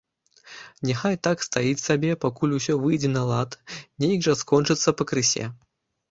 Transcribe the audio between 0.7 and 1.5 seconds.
Няхай так